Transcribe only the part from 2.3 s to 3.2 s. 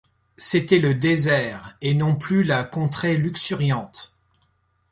la contrée